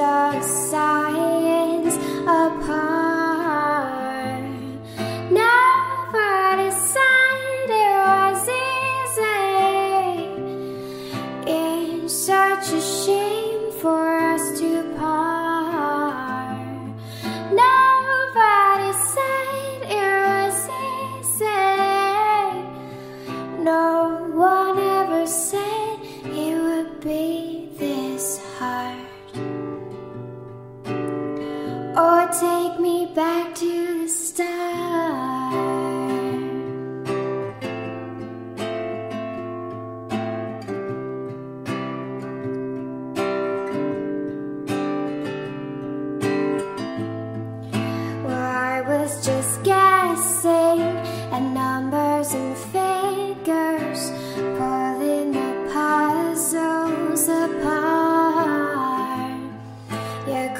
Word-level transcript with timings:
of 0.00 0.42
science 0.44 1.96
apart. 2.22 3.18
Was 8.08 8.48
easy. 8.48 9.24
It's 11.46 12.14
such 12.14 12.72
a 12.72 12.80
shame 12.80 13.72
for 13.80 14.18
us 14.18 14.58
to 14.60 14.82
part. 14.96 15.38
Was 20.28 20.68
easy. 20.68 21.44
No 23.62 24.28
one 24.34 24.78
ever 24.78 25.26
said 25.26 25.98
it 26.24 26.62
would 26.62 27.00
be. 27.00 27.47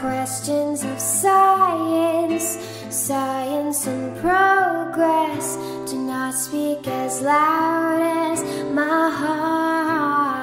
questions 0.00 0.84
of 0.84 1.00
science, 1.00 2.58
science 2.90 3.86
and 3.86 4.16
progress 4.18 5.56
do 5.90 5.96
not 5.96 6.34
speak 6.34 6.86
as 6.86 7.22
loud 7.22 8.00
as 8.30 8.42
my 8.72 9.10
heart. 9.20 10.36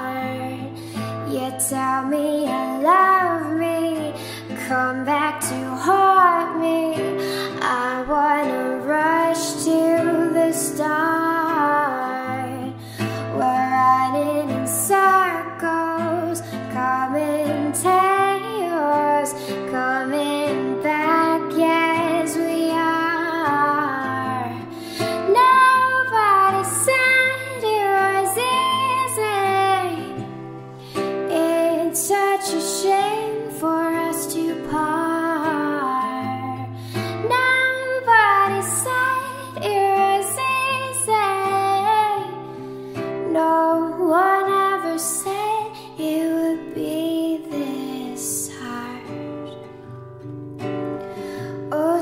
Yet 1.31 1.59
tell 1.69 2.06
me 2.06 2.46
you 2.46 2.64
love 2.81 3.53
me, 3.58 4.14
come 4.68 5.06
back 5.06 5.40
to 5.41 5.59
haunt 5.85 6.59
me. 6.59 6.96
I 7.62 8.03
wanna 8.08 8.78
rush 8.80 9.64
to 9.66 10.31
the 10.34 10.52
star. 10.52 12.47
We're 13.38 13.70
running 13.78 14.50
in 14.50 14.68
circles. 14.68 16.41
no 43.53 43.69
one 44.00 44.47
ever 44.72 44.97
said 44.97 45.68
it 46.00 46.25
would 46.38 46.64
be 46.74 47.38
this 47.52 48.50
hard. 48.59 49.50
Oh, 51.72 51.97